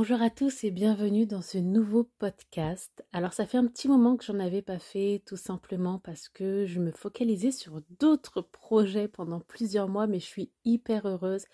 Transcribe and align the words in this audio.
Bonjour 0.00 0.22
à 0.22 0.30
tous 0.30 0.64
et 0.64 0.70
bienvenue 0.70 1.26
dans 1.26 1.42
ce 1.42 1.58
nouveau 1.58 2.04
podcast. 2.04 3.04
Alors 3.12 3.34
ça 3.34 3.44
fait 3.44 3.58
un 3.58 3.66
petit 3.66 3.86
moment 3.86 4.16
que 4.16 4.24
j'en 4.24 4.40
avais 4.40 4.62
pas 4.62 4.78
fait 4.78 5.22
tout 5.26 5.36
simplement 5.36 5.98
parce 5.98 6.30
que 6.30 6.64
je 6.64 6.80
me 6.80 6.90
focalisais 6.90 7.50
sur 7.50 7.82
d'autres 7.98 8.40
projets 8.40 9.08
pendant 9.08 9.40
plusieurs 9.40 9.88
mois 9.88 10.06
mais 10.06 10.18
je 10.18 10.24
suis 10.24 10.52
hyper 10.64 11.06
heureuse 11.06 11.44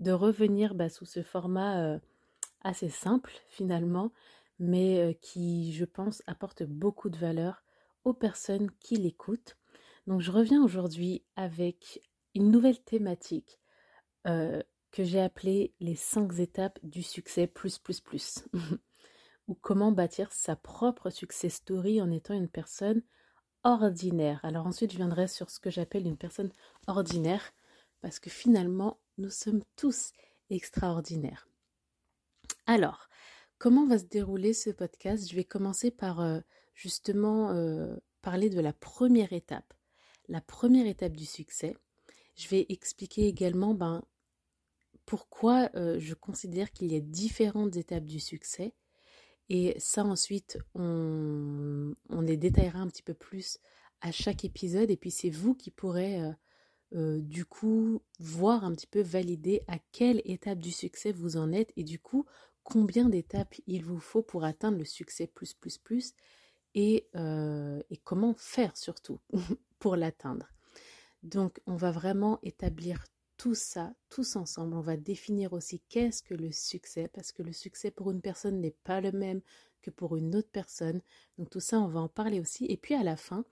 de 0.00 0.10
revenir 0.10 0.74
bah, 0.74 0.88
sous 0.88 1.04
ce 1.04 1.22
format 1.22 1.80
euh, 1.80 1.98
assez 2.62 2.88
simple 2.88 3.34
finalement 3.48 4.10
mais 4.58 4.98
euh, 4.98 5.12
qui 5.12 5.72
je 5.72 5.84
pense 5.84 6.24
apporte 6.26 6.64
beaucoup 6.64 7.08
de 7.08 7.18
valeur 7.18 7.62
aux 8.02 8.14
personnes 8.14 8.72
qui 8.80 8.96
l'écoutent. 8.96 9.56
Donc 10.08 10.22
je 10.22 10.32
reviens 10.32 10.64
aujourd'hui 10.64 11.22
avec 11.36 12.02
une 12.34 12.50
nouvelle 12.50 12.82
thématique. 12.82 13.60
Euh, 14.26 14.60
que 14.92 15.02
j'ai 15.02 15.20
appelé 15.20 15.74
les 15.80 15.96
cinq 15.96 16.38
étapes 16.38 16.78
du 16.82 17.02
succès 17.02 17.46
plus 17.46 17.78
plus 17.78 18.00
plus. 18.00 18.44
ou 19.48 19.54
comment 19.54 19.92
bâtir 19.92 20.32
sa 20.32 20.56
propre 20.56 21.10
success 21.10 21.54
story 21.54 22.00
en 22.00 22.10
étant 22.10 22.34
une 22.34 22.48
personne 22.48 23.02
ordinaire. 23.64 24.40
Alors 24.44 24.66
ensuite, 24.66 24.92
je 24.92 24.96
viendrai 24.96 25.28
sur 25.28 25.50
ce 25.50 25.60
que 25.60 25.70
j'appelle 25.70 26.06
une 26.06 26.16
personne 26.16 26.52
ordinaire, 26.86 27.52
parce 28.00 28.18
que 28.18 28.30
finalement, 28.30 28.98
nous 29.18 29.30
sommes 29.30 29.62
tous 29.76 30.12
extraordinaires. 30.50 31.48
Alors, 32.66 33.08
comment 33.58 33.86
va 33.86 33.98
se 33.98 34.04
dérouler 34.04 34.52
ce 34.52 34.70
podcast? 34.70 35.28
Je 35.28 35.36
vais 35.36 35.44
commencer 35.44 35.90
par 35.90 36.20
euh, 36.20 36.40
justement 36.74 37.50
euh, 37.50 37.96
parler 38.20 38.50
de 38.50 38.60
la 38.60 38.72
première 38.72 39.32
étape. 39.32 39.74
La 40.28 40.40
première 40.40 40.86
étape 40.86 41.16
du 41.16 41.26
succès. 41.26 41.76
Je 42.36 42.48
vais 42.48 42.66
expliquer 42.68 43.26
également 43.26 43.74
ben, 43.74 44.02
pourquoi 45.06 45.70
euh, 45.74 45.98
je 45.98 46.14
considère 46.14 46.72
qu'il 46.72 46.92
y 46.92 46.96
a 46.96 47.00
différentes 47.00 47.76
étapes 47.76 48.04
du 48.04 48.20
succès. 48.20 48.74
Et 49.48 49.74
ça, 49.78 50.04
ensuite, 50.04 50.58
on, 50.74 51.94
les 52.20 52.36
détaillera 52.36 52.78
un 52.78 52.88
petit 52.88 53.02
peu 53.02 53.14
plus 53.14 53.58
à 54.00 54.12
chaque 54.12 54.44
épisode. 54.44 54.90
Et 54.90 54.96
puis, 54.96 55.10
c'est 55.10 55.30
vous 55.30 55.54
qui 55.54 55.70
pourrez, 55.70 56.22
euh, 56.22 56.32
euh, 56.94 57.18
du 57.20 57.44
coup, 57.44 58.02
voir 58.18 58.64
un 58.64 58.72
petit 58.74 58.86
peu, 58.86 59.02
valider 59.02 59.62
à 59.66 59.78
quelle 59.92 60.22
étape 60.24 60.58
du 60.58 60.70
succès 60.70 61.12
vous 61.12 61.36
en 61.36 61.52
êtes. 61.52 61.72
Et 61.76 61.84
du 61.84 61.98
coup, 61.98 62.24
combien 62.62 63.08
d'étapes 63.08 63.56
il 63.66 63.84
vous 63.84 64.00
faut 64.00 64.22
pour 64.22 64.44
atteindre 64.44 64.78
le 64.78 64.84
succès 64.84 65.26
plus, 65.26 65.52
plus, 65.52 65.78
plus. 65.78 66.14
Et, 66.74 67.08
et 67.90 67.96
comment 67.98 68.34
faire 68.38 68.74
surtout 68.78 69.20
pour 69.78 69.94
l'atteindre. 69.94 70.48
Donc, 71.22 71.60
on 71.66 71.76
va 71.76 71.90
vraiment 71.90 72.38
établir 72.42 73.04
tout 73.42 73.56
ça, 73.56 73.92
tous 74.08 74.36
ensemble, 74.36 74.76
on 74.76 74.80
va 74.80 74.96
définir 74.96 75.52
aussi 75.52 75.80
qu'est-ce 75.88 76.22
que 76.22 76.32
le 76.32 76.52
succès, 76.52 77.08
parce 77.08 77.32
que 77.32 77.42
le 77.42 77.52
succès 77.52 77.90
pour 77.90 78.12
une 78.12 78.20
personne 78.20 78.60
n'est 78.60 78.76
pas 78.84 79.00
le 79.00 79.10
même 79.10 79.40
que 79.80 79.90
pour 79.90 80.16
une 80.16 80.36
autre 80.36 80.50
personne. 80.52 81.00
Donc 81.38 81.50
tout 81.50 81.58
ça, 81.58 81.80
on 81.80 81.88
va 81.88 81.98
en 81.98 82.08
parler 82.08 82.38
aussi. 82.38 82.66
Et 82.66 82.76
puis 82.76 82.94
à 82.94 83.02
la 83.02 83.16
fin, 83.16 83.44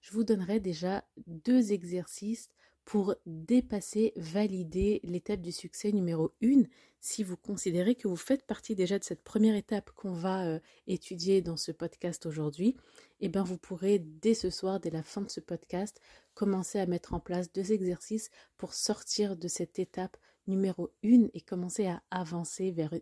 je 0.00 0.10
vous 0.10 0.24
donnerai 0.24 0.58
déjà 0.58 1.04
deux 1.28 1.70
exercices 1.70 2.50
pour 2.86 3.16
dépasser, 3.26 4.12
valider 4.16 5.00
l'étape 5.02 5.42
du 5.42 5.52
succès 5.52 5.90
numéro 5.92 6.32
1 6.42 6.62
si 7.00 7.22
vous 7.22 7.36
considérez 7.36 7.96
que 7.96 8.08
vous 8.08 8.16
faites 8.16 8.46
partie 8.46 8.74
déjà 8.74 8.98
de 8.98 9.04
cette 9.04 9.22
première 9.22 9.56
étape 9.56 9.90
qu'on 9.90 10.12
va 10.12 10.46
euh, 10.46 10.60
étudier 10.86 11.42
dans 11.42 11.56
ce 11.56 11.72
podcast 11.72 12.26
aujourd'hui, 12.26 12.76
eh 13.20 13.28
bien 13.28 13.42
vous 13.42 13.58
pourrez 13.58 13.98
dès 13.98 14.34
ce 14.34 14.50
soir, 14.50 14.80
dès 14.80 14.90
la 14.90 15.02
fin 15.02 15.20
de 15.20 15.30
ce 15.30 15.40
podcast, 15.40 16.00
commencer 16.34 16.78
à 16.78 16.86
mettre 16.86 17.12
en 17.12 17.20
place 17.20 17.52
deux 17.52 17.72
exercices 17.72 18.30
pour 18.56 18.72
sortir 18.72 19.36
de 19.36 19.48
cette 19.48 19.78
étape 19.78 20.16
numéro 20.46 20.92
1 21.04 21.28
et 21.34 21.40
commencer 21.40 21.86
à 21.86 22.02
avancer 22.10 22.70
vers 22.70 22.94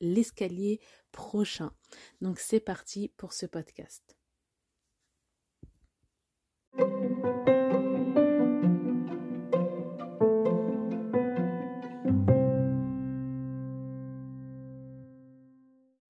l'escalier 0.00 0.80
prochain. 1.12 1.72
Donc 2.20 2.40
c'est 2.40 2.60
parti 2.60 3.12
pour 3.16 3.32
ce 3.32 3.46
podcast. 3.46 4.17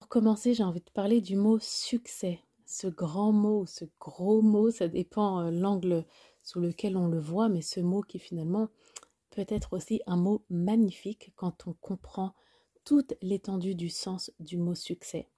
Commencer, 0.08 0.54
j'ai 0.54 0.64
envie 0.64 0.80
de 0.80 0.90
parler 0.90 1.20
du 1.20 1.36
mot 1.36 1.58
succès. 1.60 2.40
Ce 2.66 2.86
grand 2.86 3.32
mot, 3.32 3.66
ce 3.66 3.84
gros 4.00 4.42
mot, 4.42 4.70
ça 4.70 4.88
dépend 4.88 5.40
euh, 5.40 5.50
l'angle 5.50 6.04
sous 6.42 6.60
lequel 6.60 6.96
on 6.96 7.08
le 7.08 7.20
voit, 7.20 7.48
mais 7.48 7.62
ce 7.62 7.80
mot 7.80 8.02
qui 8.02 8.18
finalement 8.18 8.68
peut 9.30 9.46
être 9.48 9.74
aussi 9.74 10.00
un 10.06 10.16
mot 10.16 10.44
magnifique 10.50 11.32
quand 11.36 11.66
on 11.66 11.74
comprend 11.74 12.34
toute 12.84 13.14
l'étendue 13.20 13.74
du 13.74 13.90
sens 13.90 14.32
du 14.40 14.56
mot 14.56 14.74
succès. 14.74 15.28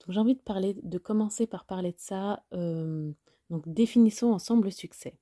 Donc 0.00 0.14
j'ai 0.14 0.20
envie 0.20 0.34
de 0.34 0.40
parler, 0.40 0.74
de 0.74 0.98
commencer 0.98 1.46
par 1.46 1.64
parler 1.64 1.92
de 1.92 1.98
ça. 1.98 2.44
Euh, 2.52 3.12
donc 3.50 3.68
définissons 3.68 4.32
ensemble 4.32 4.66
le 4.66 4.70
succès. 4.70 5.18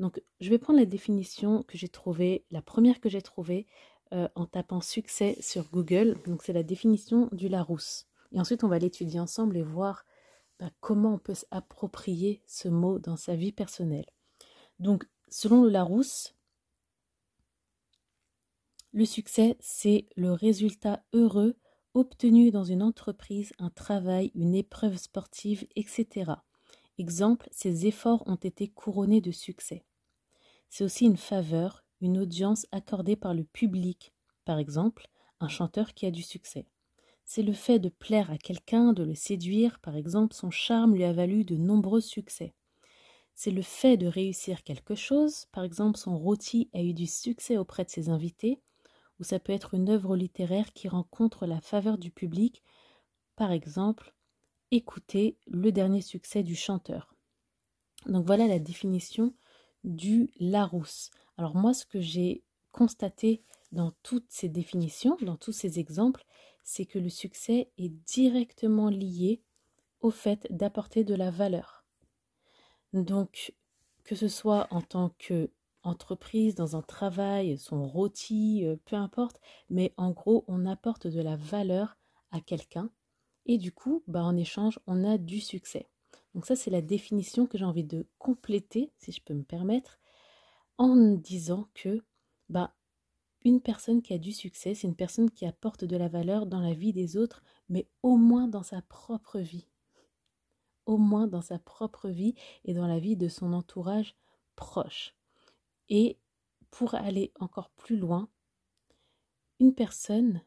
Donc 0.00 0.22
je 0.40 0.50
vais 0.50 0.58
prendre 0.58 0.78
la 0.78 0.86
définition 0.86 1.62
que 1.64 1.76
j'ai 1.76 1.88
trouvée, 1.88 2.44
la 2.50 2.62
première 2.62 3.00
que 3.00 3.08
j'ai 3.08 3.22
trouvée 3.22 3.66
euh, 4.12 4.28
en 4.34 4.46
tapant 4.46 4.80
succès 4.80 5.36
sur 5.40 5.68
Google. 5.70 6.16
Donc 6.26 6.42
c'est 6.42 6.52
la 6.52 6.62
définition 6.62 7.28
du 7.32 7.48
Larousse. 7.48 8.06
Et 8.34 8.40
ensuite, 8.40 8.64
on 8.64 8.68
va 8.68 8.80
l'étudier 8.80 9.20
ensemble 9.20 9.56
et 9.56 9.62
voir 9.62 10.04
bah, 10.58 10.70
comment 10.80 11.14
on 11.14 11.18
peut 11.18 11.34
s'approprier 11.34 12.42
ce 12.46 12.68
mot 12.68 12.98
dans 12.98 13.16
sa 13.16 13.36
vie 13.36 13.52
personnelle. 13.52 14.10
Donc, 14.80 15.06
selon 15.28 15.64
Larousse, 15.64 16.34
le 18.92 19.04
succès, 19.04 19.56
c'est 19.60 20.08
le 20.16 20.32
résultat 20.32 21.04
heureux 21.12 21.56
obtenu 21.94 22.50
dans 22.50 22.64
une 22.64 22.82
entreprise, 22.82 23.52
un 23.58 23.70
travail, 23.70 24.32
une 24.34 24.54
épreuve 24.54 24.96
sportive, 24.96 25.64
etc. 25.76 26.32
Exemple, 26.98 27.48
ces 27.52 27.86
efforts 27.86 28.24
ont 28.26 28.34
été 28.34 28.68
couronnés 28.68 29.20
de 29.20 29.30
succès. 29.30 29.84
C'est 30.70 30.82
aussi 30.82 31.06
une 31.06 31.16
faveur, 31.16 31.84
une 32.00 32.18
audience 32.18 32.66
accordée 32.72 33.16
par 33.16 33.32
le 33.32 33.44
public, 33.44 34.12
par 34.44 34.58
exemple, 34.58 35.08
un 35.38 35.48
chanteur 35.48 35.94
qui 35.94 36.06
a 36.06 36.10
du 36.10 36.22
succès 36.22 36.66
c'est 37.24 37.42
le 37.42 37.52
fait 37.52 37.78
de 37.78 37.88
plaire 37.88 38.30
à 38.30 38.38
quelqu'un, 38.38 38.92
de 38.92 39.02
le 39.02 39.14
séduire, 39.14 39.80
par 39.80 39.96
exemple, 39.96 40.34
son 40.34 40.50
charme 40.50 40.94
lui 40.94 41.04
a 41.04 41.12
valu 41.12 41.44
de 41.44 41.56
nombreux 41.56 42.00
succès. 42.00 42.54
C'est 43.34 43.50
le 43.50 43.62
fait 43.62 43.96
de 43.96 44.06
réussir 44.06 44.62
quelque 44.62 44.94
chose, 44.94 45.46
par 45.50 45.64
exemple, 45.64 45.98
son 45.98 46.16
rôti 46.18 46.70
a 46.72 46.82
eu 46.82 46.94
du 46.94 47.06
succès 47.06 47.56
auprès 47.56 47.84
de 47.84 47.90
ses 47.90 48.08
invités, 48.08 48.60
ou 49.18 49.24
ça 49.24 49.38
peut 49.40 49.52
être 49.52 49.74
une 49.74 49.88
œuvre 49.88 50.16
littéraire 50.16 50.72
qui 50.72 50.88
rencontre 50.88 51.46
la 51.46 51.60
faveur 51.60 51.98
du 51.98 52.10
public, 52.10 52.62
par 53.36 53.50
exemple, 53.50 54.14
écouter 54.70 55.36
le 55.46 55.72
dernier 55.72 56.00
succès 56.00 56.42
du 56.42 56.54
chanteur. 56.54 57.14
Donc 58.06 58.26
voilà 58.26 58.46
la 58.46 58.58
définition 58.58 59.34
du 59.82 60.30
Larousse. 60.38 61.10
Alors 61.36 61.56
moi, 61.56 61.74
ce 61.74 61.86
que 61.86 62.00
j'ai 62.00 62.42
constaté 62.72 63.42
dans 63.72 63.92
toutes 64.02 64.30
ces 64.30 64.48
définitions, 64.48 65.16
dans 65.22 65.36
tous 65.36 65.52
ces 65.52 65.78
exemples, 65.78 66.24
c'est 66.64 66.86
que 66.86 66.98
le 66.98 67.10
succès 67.10 67.70
est 67.78 67.90
directement 67.90 68.88
lié 68.88 69.42
au 70.00 70.10
fait 70.10 70.46
d'apporter 70.50 71.04
de 71.04 71.14
la 71.14 71.30
valeur. 71.30 71.84
Donc, 72.92 73.54
que 74.02 74.14
ce 74.14 74.28
soit 74.28 74.66
en 74.70 74.82
tant 74.82 75.10
qu'entreprise, 75.18 76.54
dans 76.54 76.76
un 76.76 76.82
travail, 76.82 77.56
son 77.58 77.86
rôti, 77.86 78.66
euh, 78.66 78.76
peu 78.84 78.96
importe, 78.96 79.40
mais 79.70 79.94
en 79.96 80.10
gros, 80.10 80.44
on 80.48 80.66
apporte 80.66 81.06
de 81.06 81.20
la 81.20 81.36
valeur 81.36 81.96
à 82.32 82.40
quelqu'un 82.40 82.90
et 83.46 83.58
du 83.58 83.72
coup, 83.72 84.02
bah, 84.06 84.24
en 84.24 84.36
échange, 84.36 84.78
on 84.86 85.04
a 85.04 85.18
du 85.18 85.40
succès. 85.40 85.88
Donc 86.34 86.46
ça, 86.46 86.56
c'est 86.56 86.70
la 86.70 86.82
définition 86.82 87.46
que 87.46 87.58
j'ai 87.58 87.64
envie 87.64 87.84
de 87.84 88.06
compléter, 88.18 88.92
si 88.98 89.12
je 89.12 89.22
peux 89.22 89.34
me 89.34 89.44
permettre, 89.44 89.98
en 90.78 90.96
disant 90.96 91.68
que 91.74 92.02
bah, 92.48 92.74
une 93.44 93.60
personne 93.60 94.00
qui 94.00 94.14
a 94.14 94.18
du 94.18 94.32
succès, 94.32 94.74
c'est 94.74 94.86
une 94.86 94.96
personne 94.96 95.30
qui 95.30 95.44
apporte 95.44 95.84
de 95.84 95.96
la 95.96 96.08
valeur 96.08 96.46
dans 96.46 96.60
la 96.60 96.72
vie 96.72 96.92
des 96.92 97.16
autres, 97.16 97.42
mais 97.68 97.86
au 98.02 98.16
moins 98.16 98.48
dans 98.48 98.62
sa 98.62 98.80
propre 98.82 99.38
vie. 99.38 99.68
Au 100.86 100.96
moins 100.96 101.26
dans 101.26 101.42
sa 101.42 101.58
propre 101.58 102.08
vie 102.08 102.34
et 102.64 102.74
dans 102.74 102.86
la 102.86 102.98
vie 102.98 103.16
de 103.16 103.28
son 103.28 103.52
entourage 103.52 104.16
proche. 104.56 105.14
Et 105.88 106.18
pour 106.70 106.94
aller 106.94 107.32
encore 107.38 107.70
plus 107.70 107.96
loin, 107.96 108.28
une 109.60 109.74
personne 109.74 110.42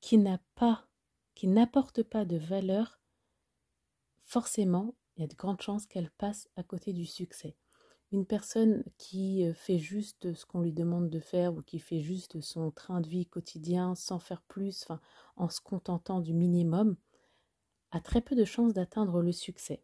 qui 0.00 0.18
n'a 0.18 0.38
pas, 0.54 0.86
qui 1.34 1.48
n'apporte 1.48 2.02
pas 2.02 2.24
de 2.24 2.36
valeur, 2.36 3.00
forcément, 4.20 4.94
il 5.16 5.22
y 5.22 5.24
a 5.24 5.28
de 5.28 5.34
grandes 5.34 5.62
chances 5.62 5.86
qu'elle 5.86 6.10
passe 6.10 6.48
à 6.56 6.62
côté 6.62 6.92
du 6.92 7.06
succès. 7.06 7.56
Une 8.16 8.24
personne 8.24 8.82
qui 8.96 9.44
euh, 9.44 9.52
fait 9.52 9.78
juste 9.78 10.32
ce 10.32 10.46
qu'on 10.46 10.62
lui 10.62 10.72
demande 10.72 11.10
de 11.10 11.20
faire 11.20 11.54
ou 11.54 11.60
qui 11.60 11.78
fait 11.78 12.00
juste 12.00 12.40
son 12.40 12.70
train 12.70 13.02
de 13.02 13.08
vie 13.10 13.26
quotidien 13.26 13.94
sans 13.94 14.18
faire 14.18 14.40
plus, 14.40 14.88
en 15.36 15.50
se 15.50 15.60
contentant 15.60 16.20
du 16.20 16.32
minimum, 16.32 16.96
a 17.90 18.00
très 18.00 18.22
peu 18.22 18.34
de 18.34 18.46
chances 18.46 18.72
d'atteindre 18.72 19.20
le 19.20 19.32
succès. 19.32 19.82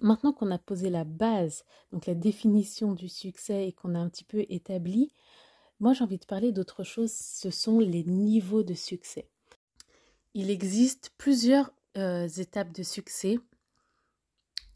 Maintenant 0.00 0.32
qu'on 0.32 0.50
a 0.50 0.58
posé 0.58 0.88
la 0.88 1.04
base, 1.04 1.66
donc 1.92 2.06
la 2.06 2.14
définition 2.14 2.94
du 2.94 3.10
succès 3.10 3.68
et 3.68 3.72
qu'on 3.74 3.94
a 3.94 3.98
un 3.98 4.08
petit 4.08 4.24
peu 4.24 4.46
établi, 4.48 5.12
moi 5.80 5.92
j'ai 5.92 6.02
envie 6.02 6.16
de 6.16 6.24
parler 6.24 6.50
d'autre 6.50 6.82
chose, 6.82 7.12
ce 7.12 7.50
sont 7.50 7.78
les 7.78 8.04
niveaux 8.04 8.62
de 8.62 8.72
succès. 8.72 9.28
Il 10.32 10.48
existe 10.48 11.12
plusieurs 11.18 11.74
euh, 11.98 12.26
étapes 12.26 12.72
de 12.72 12.82
succès 12.82 13.38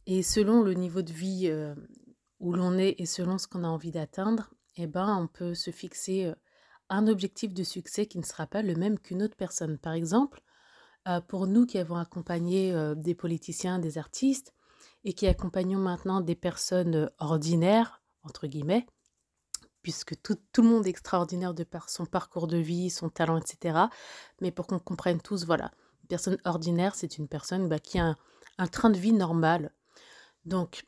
et 0.05 0.23
selon 0.23 0.61
le 0.61 0.75
niveau 0.75 1.01
de 1.01 1.15
vie 1.15 1.49
euh, 1.49 1.75
où 2.41 2.53
l'on 2.53 2.79
est 2.79 2.95
et 2.99 3.07
selon 3.07 3.39
ce 3.39 3.47
qu'on 3.47 3.65
a 3.65 3.69
envie 3.69 3.91
d'atteindre, 3.91 4.51
eh 4.77 4.87
ben, 4.87 5.17
on 5.17 5.27
peut 5.27 5.55
se 5.55 5.71
fixer 5.71 6.27
euh, 6.27 6.35
un 6.89 7.07
objectif 7.07 7.53
de 7.53 7.65
succès 7.65 8.07
qui 8.07 8.19
ne 8.19 8.25
sera 8.25 8.47
pas 8.47 8.63
le 8.63 8.75
même 8.75 8.99
qu'une 8.99 9.23
autre 9.23 9.37
personne. 9.37 9.79
Par 9.79 9.93
exemple, 9.93 10.43
pour 11.27 11.47
nous 11.47 11.65
qui 11.65 11.79
avons 11.79 11.97
accompagné 11.97 12.75
des 12.97 13.15
politiciens, 13.15 13.79
des 13.79 13.97
artistes, 13.97 14.55
et 15.05 15.13
qui 15.13 15.27
accompagnons 15.27 15.79
maintenant 15.79 16.21
des 16.21 16.35
personnes 16.35 17.11
ordinaires, 17.19 18.03
entre 18.23 18.47
guillemets, 18.47 18.87
puisque 19.83 20.21
tout, 20.23 20.39
le 20.59 20.63
monde 20.63 20.87
est 20.87 20.91
extraordinaire 20.91 21.55
de 21.55 21.65
par 21.65 21.89
son 21.89 22.05
parcours 22.05 22.47
de 22.47 22.57
vie, 22.57 22.91
son 22.91 23.09
talent, 23.09 23.39
etc. 23.39 23.79
Mais 24.41 24.51
pour 24.51 24.67
qu'on 24.67 24.79
comprenne 24.79 25.21
tous, 25.21 25.47
voilà, 25.47 25.71
une 26.03 26.09
personne 26.09 26.39
ordinaire, 26.45 26.95
c'est 26.95 27.19
une 27.19 27.29
personne 27.29 27.69
bah, 27.69 27.79
qui 27.79 27.99
a 27.99 28.17
un, 28.59 28.67
train 28.67 28.91
de 28.91 28.99
vie 28.99 29.13
normal. 29.13 29.73
Donc, 30.45 30.85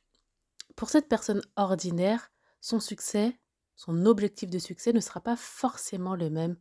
pour 0.81 0.89
cette 0.89 1.11
personne 1.11 1.43
ordinaire, 1.57 2.33
son 2.63 2.81
succès, 2.81 3.39
son 3.77 4.07
objectif 4.07 4.49
de 4.49 4.59
succès 4.59 4.95
ne 4.95 5.01
sera 5.01 5.21
pas 5.21 5.37
forcément 5.37 6.17
le 6.17 6.31
même 6.31 6.57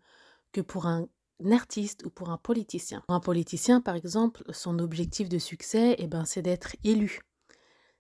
que 0.52 0.60
pour 0.60 0.88
un 0.88 1.08
artiste 1.50 2.06
ou 2.06 2.10
pour 2.10 2.30
un 2.30 2.38
politicien. 2.38 3.02
Pour 3.08 3.16
un 3.16 3.22
politicien, 3.22 3.80
par 3.80 3.96
exemple, 3.96 4.44
son 4.52 4.80
objectif 4.80 5.30
de 5.30 5.40
succès, 5.40 5.96
eh 6.00 6.08
ben, 6.08 6.26
c'est 6.26 6.42
d'être 6.42 6.76
élu 6.84 7.22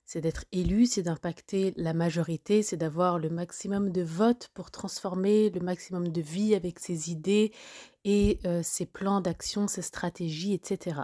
c'est 0.03 0.21
d'être 0.21 0.45
élu, 0.51 0.87
c'est 0.87 1.03
d'impacter 1.03 1.71
la 1.77 1.93
majorité, 1.93 2.63
c'est 2.63 2.77
d'avoir 2.77 3.19
le 3.19 3.29
maximum 3.29 3.91
de 3.91 4.01
votes 4.01 4.49
pour 4.55 4.71
transformer 4.71 5.51
le 5.51 5.59
maximum 5.59 6.07
de 6.07 6.19
vie 6.19 6.55
avec 6.55 6.79
ses 6.79 7.11
idées 7.11 7.53
et 8.05 8.39
euh, 8.43 8.63
ses 8.63 8.87
plans 8.87 9.21
d'action, 9.21 9.67
ses 9.67 9.83
stratégies, 9.83 10.53
etc. 10.53 11.01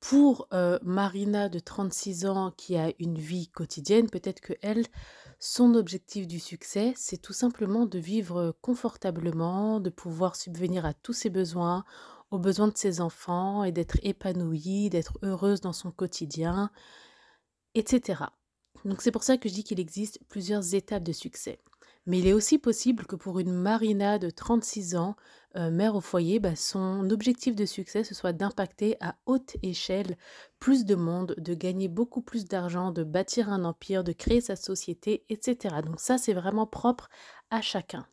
Pour 0.00 0.48
euh, 0.52 0.78
Marina 0.82 1.48
de 1.48 1.58
36 1.58 2.26
ans 2.26 2.52
qui 2.56 2.76
a 2.76 2.92
une 2.98 3.18
vie 3.18 3.48
quotidienne, 3.48 4.08
peut-être 4.08 4.40
que 4.40 4.54
elle, 4.62 4.86
son 5.38 5.74
objectif 5.74 6.26
du 6.26 6.40
succès, 6.40 6.94
c'est 6.96 7.20
tout 7.20 7.32
simplement 7.34 7.86
de 7.86 7.98
vivre 7.98 8.56
confortablement, 8.62 9.78
de 9.78 9.90
pouvoir 9.90 10.36
subvenir 10.36 10.86
à 10.86 10.94
tous 10.94 11.12
ses 11.12 11.30
besoins, 11.30 11.84
aux 12.30 12.38
besoins 12.38 12.68
de 12.68 12.76
ses 12.76 13.00
enfants 13.00 13.64
et 13.64 13.72
d'être 13.72 13.98
épanouie, 14.02 14.88
d'être 14.88 15.18
heureuse 15.22 15.60
dans 15.60 15.72
son 15.72 15.90
quotidien, 15.90 16.70
etc. 17.74 18.24
Donc 18.84 19.02
c'est 19.02 19.12
pour 19.12 19.22
ça 19.22 19.36
que 19.36 19.48
je 19.48 19.54
dis 19.54 19.64
qu'il 19.64 19.80
existe 19.80 20.18
plusieurs 20.28 20.74
étapes 20.74 21.04
de 21.04 21.12
succès. 21.12 21.58
Mais 22.06 22.18
il 22.18 22.26
est 22.26 22.32
aussi 22.32 22.58
possible 22.58 23.06
que 23.06 23.16
pour 23.16 23.38
une 23.38 23.52
Marina 23.52 24.18
de 24.18 24.30
36 24.30 24.96
ans, 24.96 25.16
euh, 25.56 25.70
mère 25.70 25.96
au 25.96 26.00
foyer, 26.00 26.40
bah, 26.40 26.56
son 26.56 27.10
objectif 27.10 27.54
de 27.54 27.66
succès, 27.66 28.04
ce 28.04 28.14
soit 28.14 28.32
d'impacter 28.32 28.96
à 29.00 29.16
haute 29.26 29.56
échelle 29.62 30.16
plus 30.58 30.84
de 30.84 30.94
monde, 30.94 31.34
de 31.38 31.54
gagner 31.54 31.88
beaucoup 31.88 32.22
plus 32.22 32.46
d'argent, 32.46 32.90
de 32.90 33.04
bâtir 33.04 33.50
un 33.50 33.64
empire, 33.64 34.02
de 34.02 34.12
créer 34.12 34.40
sa 34.40 34.56
société, 34.56 35.24
etc. 35.28 35.76
Donc 35.84 36.00
ça, 36.00 36.18
c'est 36.18 36.32
vraiment 36.32 36.66
propre 36.66 37.08
à 37.50 37.60
chacun. 37.60 38.06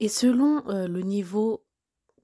Et 0.00 0.08
selon 0.08 0.66
euh, 0.68 0.88
le 0.88 1.02
niveau 1.02 1.64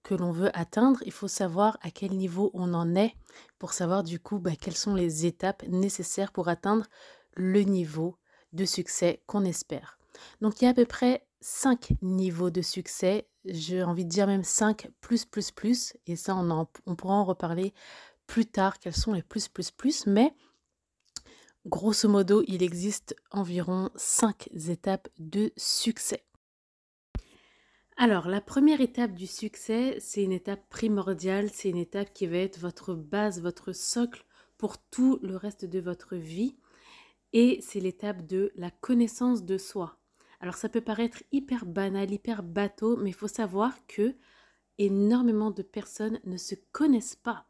que 0.02 0.14
l'on 0.14 0.32
veut 0.32 0.50
atteindre, 0.58 1.00
il 1.04 1.12
faut 1.12 1.28
savoir 1.28 1.78
à 1.82 1.90
quel 1.90 2.12
niveau 2.12 2.50
on 2.54 2.72
en 2.72 2.94
est 2.94 3.14
pour 3.58 3.72
savoir 3.72 4.02
du 4.02 4.18
coup 4.18 4.38
bah, 4.38 4.56
quelles 4.58 4.76
sont 4.76 4.94
les 4.94 5.26
étapes 5.26 5.62
nécessaires 5.68 6.32
pour 6.32 6.48
atteindre 6.48 6.86
le 7.34 7.60
niveau 7.62 8.16
de 8.52 8.64
succès 8.64 9.22
qu'on 9.26 9.44
espère. 9.44 9.98
Donc 10.40 10.60
il 10.60 10.64
y 10.64 10.68
a 10.68 10.70
à 10.70 10.74
peu 10.74 10.84
près 10.84 11.26
cinq 11.40 11.92
niveaux 12.02 12.50
de 12.50 12.62
succès, 12.62 13.28
j'ai 13.44 13.82
envie 13.82 14.04
de 14.04 14.10
dire 14.10 14.26
même 14.26 14.44
5 14.44 14.90
plus 15.00 15.24
plus 15.24 15.50
plus, 15.50 15.94
et 16.06 16.16
ça 16.16 16.34
on, 16.34 16.66
on 16.86 16.96
pourra 16.96 17.14
en 17.14 17.24
reparler 17.24 17.72
plus 18.26 18.46
tard, 18.46 18.78
quels 18.78 18.96
sont 18.96 19.12
les 19.12 19.22
plus 19.22 19.48
plus 19.48 19.70
plus, 19.70 20.06
mais 20.06 20.34
grosso 21.66 22.08
modo 22.08 22.42
il 22.46 22.62
existe 22.62 23.14
environ 23.30 23.90
cinq 23.96 24.48
étapes 24.52 25.08
de 25.18 25.52
succès. 25.56 26.24
Alors, 28.00 28.28
la 28.28 28.40
première 28.40 28.80
étape 28.80 29.12
du 29.12 29.26
succès, 29.26 29.96
c'est 29.98 30.22
une 30.22 30.30
étape 30.30 30.68
primordiale, 30.68 31.50
c'est 31.52 31.68
une 31.68 31.76
étape 31.76 32.12
qui 32.14 32.28
va 32.28 32.36
être 32.36 32.60
votre 32.60 32.94
base, 32.94 33.42
votre 33.42 33.72
socle 33.72 34.24
pour 34.56 34.78
tout 34.78 35.18
le 35.20 35.36
reste 35.36 35.64
de 35.64 35.80
votre 35.80 36.14
vie. 36.14 36.54
Et 37.32 37.60
c'est 37.62 37.80
l'étape 37.80 38.26
de 38.26 38.52
la 38.56 38.70
connaissance 38.70 39.44
de 39.44 39.58
soi. 39.58 39.98
Alors, 40.40 40.54
ça 40.54 40.68
peut 40.68 40.80
paraître 40.80 41.22
hyper 41.32 41.66
banal, 41.66 42.10
hyper 42.10 42.42
bateau, 42.42 42.96
mais 42.96 43.10
il 43.10 43.14
faut 43.14 43.28
savoir 43.28 43.74
que 43.86 44.14
énormément 44.78 45.50
de 45.50 45.62
personnes 45.62 46.20
ne 46.24 46.36
se 46.36 46.54
connaissent 46.72 47.16
pas. 47.16 47.46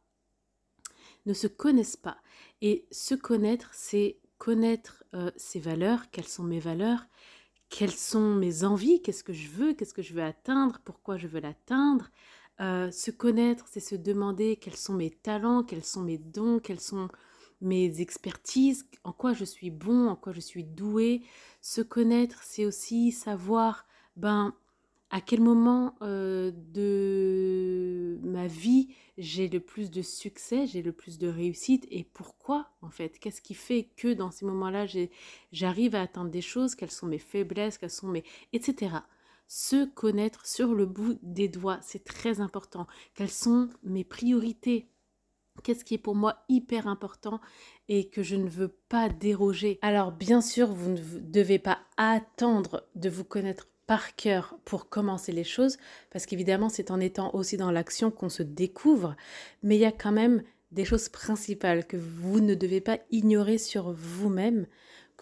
Ne 1.27 1.35
se 1.35 1.47
connaissent 1.47 1.97
pas. 1.97 2.19
Et 2.63 2.87
se 2.91 3.15
connaître, 3.15 3.71
c'est 3.75 4.19
connaître 4.39 5.05
euh, 5.15 5.31
ses 5.37 5.61
valeurs, 5.61 6.11
quelles 6.11 6.29
sont 6.29 6.45
mes 6.45 6.61
valeurs, 6.61 7.07
quelles 7.69 7.93
sont 7.93 8.35
mes 8.35 8.65
envies, 8.65 9.03
qu'est-ce 9.03 9.25
que 9.25 9.33
je 9.33 9.49
veux, 9.51 9.75
qu'est-ce 9.75 9.95
que 9.95 10.03
je 10.03 10.15
veux 10.15 10.23
atteindre, 10.23 10.81
pourquoi 10.85 11.19
je 11.19 11.27
veux 11.27 11.41
l'atteindre. 11.41 12.09
Euh, 12.61 12.91
se 12.91 13.11
connaître, 13.11 13.67
c'est 13.69 13.81
se 13.81 13.95
demander 13.95 14.57
quels 14.57 14.77
sont 14.77 14.95
mes 14.95 15.11
talents, 15.11 15.63
quels 15.63 15.85
sont 15.85 16.03
mes 16.03 16.19
dons, 16.19 16.59
quelles 16.59 16.81
sont 16.81 17.09
mes 17.61 18.01
expertises, 18.01 18.87
en 19.05 19.13
quoi 19.13 19.33
je 19.33 19.45
suis 19.45 19.71
bon, 19.71 20.09
en 20.09 20.17
quoi 20.17 20.33
je 20.33 20.41
suis 20.41 20.65
doué. 20.65 21.23
Se 21.61 21.81
connaître, 21.81 22.43
c'est 22.43 22.65
aussi 22.65 23.13
savoir 23.13 23.87
ben 24.17 24.55
à 25.11 25.21
quel 25.21 25.41
moment 25.41 25.95
euh, 26.03 26.53
de 26.75 28.19
ma 28.23 28.47
vie 28.47 28.89
j'ai 29.17 29.49
le 29.49 29.61
plus 29.61 29.91
de 29.91 30.03
succès, 30.03 30.67
j'ai 30.67 30.83
le 30.83 30.93
plus 30.93 31.19
de 31.19 31.29
réussite 31.29 31.87
et 31.91 32.05
pourquoi 32.05 32.71
en 32.83 32.91
fait? 32.91 33.19
Qu'est-ce 33.19 33.41
qui 33.41 33.55
fait 33.55 33.89
que 33.97 34.13
dans 34.13 34.31
ces 34.31 34.45
moments-là 34.45 34.87
j'arrive 35.53 35.95
à 35.95 36.03
atteindre 36.03 36.31
des 36.31 36.43
choses? 36.43 36.75
Quelles 36.75 36.91
sont 36.91 37.07
mes 37.07 37.19
faiblesses? 37.19 37.79
Quelles 37.79 37.91
sont 37.91 38.09
mes 38.09 38.25
etc. 38.53 38.97
Se 39.49 39.87
connaître 39.87 40.47
sur 40.47 40.75
le 40.75 40.85
bout 40.87 41.19
des 41.23 41.49
doigts, 41.49 41.81
c'est 41.83 42.05
très 42.05 42.41
important. 42.41 42.87
Quelles 43.15 43.31
sont 43.31 43.71
mes 43.83 44.05
priorités? 44.05 44.91
Qu'est-ce 45.63 45.85
qui 45.85 45.95
est 45.95 45.99
pour 45.99 46.15
moi 46.15 46.45
hyper 46.49 46.87
important 46.87 47.41
et 47.89 48.09
que 48.09 48.23
je 48.23 48.37
ne 48.37 48.49
veux 48.49 48.75
pas 48.89 49.09
déroger 49.09 49.79
Alors 49.83 50.13
bien 50.13 50.41
sûr, 50.41 50.69
vous 50.69 50.91
ne 50.91 51.21
devez 51.21 51.59
pas 51.59 51.79
attendre 51.97 52.87
de 52.95 53.09
vous 53.09 53.25
connaître 53.25 53.69
par 53.87 54.17
cœur 54.17 54.59
pour 54.65 54.89
commencer 54.91 55.33
les 55.33 55.45
choses, 55.45 55.79
parce 56.11 56.27
qu'évidemment 56.27 56.69
c'est 56.69 56.91
en 56.91 57.01
étant 57.01 57.35
aussi 57.35 57.57
dans 57.57 57.71
l'action 57.71 58.11
qu'on 58.11 58.29
se 58.29 58.43
découvre, 58.43 59.17
mais 59.63 59.77
il 59.77 59.81
y 59.81 59.87
a 59.87 59.93
quand 59.93 60.13
même 60.13 60.43
des 60.73 60.85
choses 60.85 61.09
principales 61.09 61.87
que 61.87 61.97
vous 61.97 62.41
ne 62.41 62.55
devez 62.55 62.83
pas 62.83 62.99
ignorer 63.11 63.57
sur 63.57 63.91
vous-même. 63.93 64.67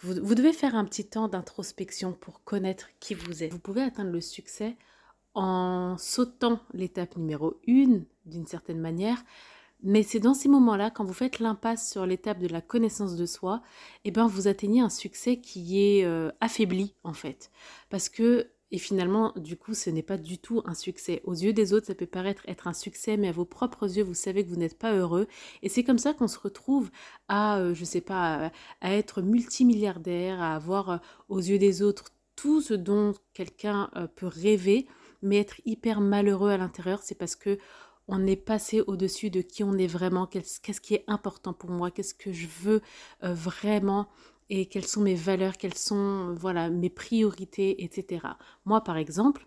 Vous, 0.01 0.15
vous 0.21 0.35
devez 0.35 0.51
faire 0.51 0.75
un 0.75 0.83
petit 0.83 1.07
temps 1.07 1.29
d'introspection 1.29 2.11
pour 2.11 2.43
connaître 2.43 2.89
qui 2.99 3.13
vous 3.13 3.43
êtes. 3.43 3.53
Vous 3.53 3.59
pouvez 3.59 3.81
atteindre 3.81 4.11
le 4.11 4.21
succès 4.21 4.75
en 5.33 5.95
sautant 5.97 6.59
l'étape 6.73 7.15
numéro 7.15 7.59
1 7.67 8.01
d'une 8.25 8.47
certaine 8.47 8.79
manière, 8.79 9.23
mais 9.83 10.03
c'est 10.03 10.19
dans 10.19 10.33
ces 10.33 10.49
moments-là, 10.49 10.89
quand 10.91 11.05
vous 11.05 11.13
faites 11.13 11.39
l'impasse 11.39 11.91
sur 11.91 12.05
l'étape 12.05 12.39
de 12.39 12.47
la 12.47 12.61
connaissance 12.61 13.15
de 13.15 13.25
soi, 13.25 13.61
eh 14.05 14.11
ben 14.11 14.27
vous 14.27 14.47
atteignez 14.47 14.81
un 14.81 14.89
succès 14.89 15.37
qui 15.37 15.79
est 15.79 16.05
euh, 16.05 16.31
affaibli 16.41 16.95
en 17.03 17.13
fait. 17.13 17.51
Parce 17.89 18.09
que 18.09 18.47
et 18.71 18.79
finalement, 18.79 19.31
du 19.37 19.55
coup, 19.55 19.73
ce 19.73 19.89
n'est 19.89 20.03
pas 20.03 20.17
du 20.17 20.39
tout 20.39 20.61
un 20.65 20.73
succès. 20.73 21.21
Aux 21.23 21.33
yeux 21.33 21.53
des 21.53 21.71
autres, 21.71 21.87
ça 21.87 21.95
peut 21.95 22.05
paraître 22.05 22.43
être 22.47 22.67
un 22.67 22.73
succès, 22.73 23.15
mais 23.15 23.29
à 23.29 23.31
vos 23.31 23.45
propres 23.45 23.97
yeux, 23.97 24.03
vous 24.03 24.13
savez 24.13 24.43
que 24.43 24.49
vous 24.49 24.57
n'êtes 24.57 24.77
pas 24.77 24.93
heureux. 24.93 25.27
Et 25.61 25.69
c'est 25.69 25.83
comme 25.83 25.97
ça 25.97 26.13
qu'on 26.13 26.27
se 26.27 26.37
retrouve 26.39 26.89
à, 27.29 27.59
euh, 27.59 27.73
je 27.73 27.85
sais 27.85 28.01
pas, 28.01 28.51
à, 28.81 28.93
être 28.93 29.21
multimilliardaire, 29.21 30.41
à 30.41 30.55
avoir 30.55 30.89
euh, 30.89 30.97
aux 31.29 31.39
yeux 31.39 31.59
des 31.59 31.81
autres 31.81 32.11
tout 32.35 32.61
ce 32.61 32.73
dont 32.73 33.13
quelqu'un 33.33 33.89
euh, 33.95 34.07
peut 34.07 34.27
rêver, 34.27 34.85
mais 35.21 35.37
être 35.39 35.61
hyper 35.65 36.01
malheureux 36.01 36.51
à 36.51 36.57
l'intérieur. 36.57 37.01
C'est 37.03 37.17
parce 37.17 37.37
que 37.37 37.57
on 38.07 38.25
est 38.25 38.35
passé 38.35 38.81
au-dessus 38.81 39.29
de 39.29 39.41
qui 39.41 39.63
on 39.63 39.77
est 39.77 39.87
vraiment, 39.87 40.27
qu'est-ce 40.27 40.81
qui 40.81 40.93
est 40.93 41.03
important 41.07 41.53
pour 41.53 41.69
moi, 41.69 41.91
qu'est-ce 41.91 42.13
que 42.13 42.31
je 42.31 42.47
veux 42.61 42.81
vraiment 43.21 44.07
et 44.49 44.67
quelles 44.67 44.87
sont 44.87 45.01
mes 45.01 45.15
valeurs, 45.15 45.57
quelles 45.57 45.73
sont 45.73 46.33
voilà 46.35 46.69
mes 46.69 46.89
priorités, 46.89 47.83
etc. 47.83 48.25
Moi, 48.65 48.81
par 48.81 48.97
exemple, 48.97 49.45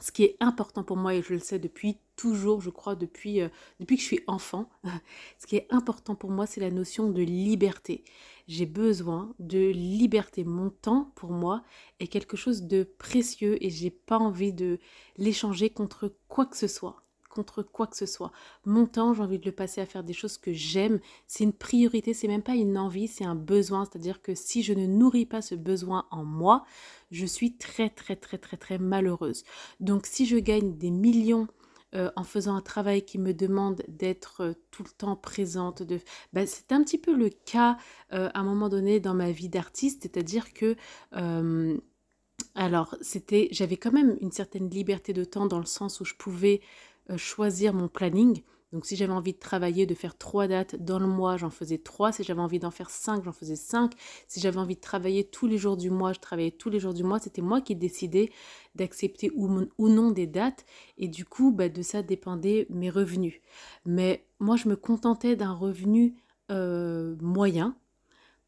ce 0.00 0.10
qui 0.10 0.24
est 0.24 0.36
important 0.40 0.82
pour 0.82 0.96
moi, 0.96 1.14
et 1.14 1.22
je 1.22 1.34
le 1.34 1.38
sais 1.38 1.58
depuis 1.58 1.98
toujours, 2.16 2.60
je 2.60 2.70
crois, 2.70 2.94
depuis, 2.94 3.40
euh, 3.40 3.48
depuis 3.80 3.96
que 3.96 4.02
je 4.02 4.06
suis 4.06 4.24
enfant, 4.26 4.68
ce 5.38 5.46
qui 5.46 5.56
est 5.56 5.66
important 5.70 6.14
pour 6.14 6.30
moi, 6.30 6.46
c'est 6.46 6.60
la 6.60 6.70
notion 6.70 7.10
de 7.10 7.22
liberté. 7.22 8.04
J'ai 8.48 8.66
besoin 8.66 9.34
de 9.38 9.70
liberté. 9.70 10.44
Mon 10.44 10.70
temps, 10.70 11.12
pour 11.14 11.30
moi, 11.30 11.62
est 12.00 12.08
quelque 12.08 12.36
chose 12.36 12.62
de 12.62 12.84
précieux 12.98 13.62
et 13.64 13.70
j'ai 13.70 13.90
pas 13.90 14.18
envie 14.18 14.52
de 14.52 14.78
l'échanger 15.16 15.70
contre 15.70 16.14
quoi 16.28 16.46
que 16.46 16.56
ce 16.56 16.66
soit 16.66 17.03
contre 17.34 17.62
quoi 17.62 17.86
que 17.86 17.96
ce 17.96 18.06
soit. 18.06 18.32
Mon 18.64 18.86
temps, 18.86 19.14
j'ai 19.14 19.22
envie 19.22 19.38
de 19.38 19.46
le 19.46 19.52
passer 19.52 19.80
à 19.80 19.86
faire 19.86 20.04
des 20.04 20.12
choses 20.12 20.38
que 20.38 20.52
j'aime. 20.52 21.00
C'est 21.26 21.44
une 21.44 21.52
priorité, 21.52 22.14
c'est 22.14 22.28
même 22.28 22.42
pas 22.42 22.54
une 22.54 22.78
envie, 22.78 23.08
c'est 23.08 23.24
un 23.24 23.34
besoin. 23.34 23.84
C'est-à-dire 23.84 24.22
que 24.22 24.34
si 24.34 24.62
je 24.62 24.72
ne 24.72 24.86
nourris 24.86 25.26
pas 25.26 25.42
ce 25.42 25.54
besoin 25.54 26.06
en 26.10 26.24
moi, 26.24 26.64
je 27.10 27.26
suis 27.26 27.56
très 27.56 27.90
très 27.90 28.16
très 28.16 28.38
très 28.38 28.56
très 28.56 28.78
malheureuse. 28.78 29.44
Donc 29.80 30.06
si 30.06 30.26
je 30.26 30.36
gagne 30.36 30.76
des 30.76 30.90
millions 30.90 31.48
euh, 31.94 32.10
en 32.16 32.24
faisant 32.24 32.56
un 32.56 32.60
travail 32.60 33.04
qui 33.04 33.18
me 33.18 33.32
demande 33.32 33.84
d'être 33.86 34.40
euh, 34.40 34.52
tout 34.72 34.82
le 34.82 34.90
temps 34.90 35.14
présente. 35.14 35.84
Ben, 36.32 36.44
c'est 36.44 36.72
un 36.72 36.82
petit 36.82 36.98
peu 36.98 37.14
le 37.14 37.30
cas 37.30 37.78
euh, 38.12 38.30
à 38.34 38.40
un 38.40 38.42
moment 38.42 38.68
donné 38.68 38.98
dans 38.98 39.14
ma 39.14 39.30
vie 39.30 39.48
d'artiste, 39.48 40.02
c'est-à-dire 40.02 40.52
que... 40.52 40.76
alors, 42.56 42.96
c'était, 43.00 43.48
j'avais 43.52 43.76
quand 43.76 43.92
même 43.92 44.16
une 44.20 44.32
certaine 44.32 44.68
liberté 44.68 45.12
de 45.12 45.24
temps 45.24 45.46
dans 45.46 45.60
le 45.60 45.66
sens 45.66 46.00
où 46.00 46.04
je 46.04 46.14
pouvais 46.14 46.60
choisir 47.16 47.74
mon 47.74 47.88
planning. 47.88 48.42
Donc 48.74 48.86
si 48.86 48.96
j'avais 48.96 49.12
envie 49.12 49.32
de 49.32 49.38
travailler, 49.38 49.86
de 49.86 49.94
faire 49.94 50.18
trois 50.18 50.48
dates 50.48 50.74
dans 50.74 50.98
le 50.98 51.06
mois, 51.06 51.36
j'en 51.36 51.48
faisais 51.48 51.78
trois. 51.78 52.10
Si 52.10 52.24
j'avais 52.24 52.40
envie 52.40 52.58
d'en 52.58 52.72
faire 52.72 52.90
cinq, 52.90 53.22
j'en 53.22 53.30
faisais 53.30 53.54
cinq. 53.54 53.92
Si 54.26 54.40
j'avais 54.40 54.58
envie 54.58 54.74
de 54.74 54.80
travailler 54.80 55.22
tous 55.22 55.46
les 55.46 55.58
jours 55.58 55.76
du 55.76 55.90
mois, 55.90 56.12
je 56.12 56.18
travaillais 56.18 56.50
tous 56.50 56.70
les 56.70 56.80
jours 56.80 56.92
du 56.92 57.04
mois. 57.04 57.20
C'était 57.20 57.40
moi 57.40 57.60
qui 57.60 57.76
décidais 57.76 58.32
d'accepter 58.74 59.30
ou, 59.36 59.48
non 59.88 60.10
des 60.10 60.26
dates. 60.26 60.64
Et 60.98 61.06
du 61.06 61.24
coup, 61.24 61.52
bah, 61.52 61.68
de 61.68 61.82
ça 61.82 62.02
dépendaient 62.02 62.66
mes 62.68 62.90
revenus. 62.90 63.40
Mais 63.84 64.26
moi, 64.40 64.56
je 64.56 64.68
me 64.68 64.74
contentais 64.74 65.36
d'un 65.36 65.52
revenu 65.52 66.16
euh, 66.50 67.14
moyen 67.20 67.76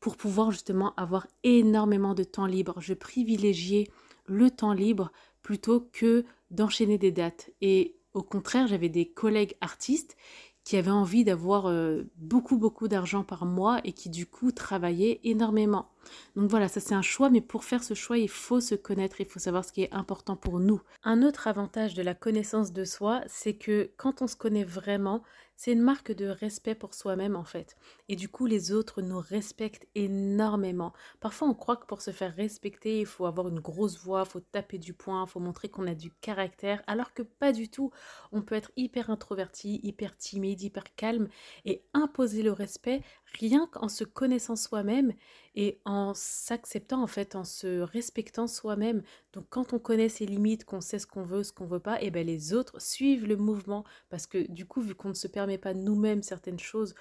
pour 0.01 0.17
pouvoir 0.17 0.51
justement 0.51 0.93
avoir 0.97 1.29
énormément 1.45 2.15
de 2.15 2.25
temps 2.25 2.47
libre. 2.47 2.81
Je 2.81 2.95
privilégiais 2.95 3.89
le 4.27 4.51
temps 4.51 4.73
libre 4.73 5.13
plutôt 5.43 5.89
que 5.93 6.25
d'enchaîner 6.51 6.99
des 6.99 7.13
dates. 7.13 7.51
Et 7.61 7.96
au 8.17 8.23
contraire, 8.23 8.67
j'avais 8.67 8.89
des 8.89 9.07
collègues 9.07 9.57
artistes 9.61 10.17
qui 10.65 10.79
avaient 10.79 10.91
envie 10.91 11.23
d'avoir 11.23 11.67
euh, 11.67 12.05
beaucoup, 12.17 12.57
beaucoup 12.57 12.89
d'argent 12.89 13.23
par 13.23 13.45
mois 13.45 13.81
et 13.85 13.93
qui 13.93 14.09
du 14.09 14.25
coup 14.27 14.53
travaillaient 14.53 15.21
énormément. 15.23 15.91
Donc 16.35 16.51
voilà, 16.51 16.69
ça 16.69 16.81
c'est 16.81 16.95
un 16.95 17.03
choix, 17.03 17.31
mais 17.31 17.41
pour 17.41 17.65
faire 17.65 17.83
ce 17.83 17.95
choix, 17.95 18.19
il 18.19 18.29
faut 18.29 18.61
se 18.61 18.75
connaître, 18.75 19.21
il 19.21 19.27
faut 19.27 19.39
savoir 19.39 19.65
ce 19.65 19.73
qui 19.73 19.83
est 19.83 19.93
important 19.93 20.37
pour 20.37 20.61
nous. 20.61 20.81
Un 21.05 21.23
autre 21.23 21.49
avantage 21.49 21.95
de 21.95 22.03
la 22.03 22.15
connaissance 22.15 22.73
de 22.73 22.85
soi, 22.85 23.23
c'est 23.27 23.55
que 23.55 23.91
quand 23.97 24.23
on 24.23 24.27
se 24.27 24.37
connaît 24.37 24.65
vraiment, 24.65 25.23
c'est 25.57 25.73
une 25.73 25.81
marque 25.81 26.13
de 26.13 26.27
respect 26.27 26.75
pour 26.75 26.95
soi-même 26.95 27.35
en 27.35 27.45
fait. 27.45 27.77
Et 28.09 28.17
du 28.17 28.29
coup, 28.29 28.47
les 28.47 28.73
autres 28.73 29.01
nous 29.01 29.19
respectent 29.19 29.89
énormément. 29.95 30.93
Parfois, 31.19 31.49
on 31.49 31.55
croit 31.55 31.77
que 31.77 31.87
pour 31.87 32.03
se 32.03 32.11
faire 32.11 32.35
respecter, 32.35 33.01
il 33.01 33.07
faut 33.07 33.27
avoir 33.27 33.49
une 33.49 33.61
grosse 33.61 33.99
voix, 33.99 34.25
il 34.27 34.31
faut 34.31 34.41
taper 34.41 34.79
du 34.79 34.93
poing, 34.93 35.25
il 35.27 35.31
faut 35.31 35.41
montrer 35.41 35.69
qu'on 35.71 35.87
a 35.87 35.95
du 35.95 36.11
caractère, 36.11 36.83
alors 36.87 37.15
que 37.15 37.23
pas 37.23 37.53
du 37.53 37.71
tout. 37.71 37.91
On 38.33 38.43
peut 38.43 38.55
être 38.55 38.71
hyper 38.77 39.09
introverti, 39.09 39.81
hyper 39.83 40.17
timide, 40.17 40.61
hyper 40.61 40.95
calme 40.95 41.29
et 41.65 41.83
imposer 41.95 42.43
le 42.43 42.53
respect 42.53 43.03
rien 43.33 43.67
qu'en 43.73 43.89
se 43.89 44.05
connaissant 44.05 44.57
soi-même 44.57 45.13
et 45.55 45.81
en 45.85 46.15
s'acceptant 46.15 47.03
en 47.03 47.07
fait, 47.07 47.35
en 47.35 47.45
se 47.45 47.81
respectant 47.81 48.47
soi-même. 48.47 49.03
Donc 49.33 49.47
quand 49.51 49.73
on 49.73 49.79
connaît 49.79 50.09
ses 50.09 50.27
limites, 50.27 50.65
qu'on 50.65 50.81
sait 50.81 50.99
ce 50.99 51.07
qu'on 51.07 51.25
veut, 51.25 51.43
ce 51.43 51.53
qu'on 51.53 51.67
veut 51.67 51.81
pas, 51.81 52.01
et 52.03 52.07
eh 52.07 52.11
ben 52.11 52.27
les 52.27 52.55
autres 52.55 52.81
suivent 52.81 53.27
le 53.27 53.37
mouvement 53.37 53.85
parce 54.09 54.27
que 54.27 54.51
du 54.51 54.67
coup 54.67 54.81
vu 54.81 54.95
qu'on 54.95 55.11
ne 55.11 55.15
se 55.15 55.29
permet 55.29 55.59
pas 55.59 55.75
nous-mêmes 55.75 56.23
certaines 56.23 56.59
choses 56.59 56.95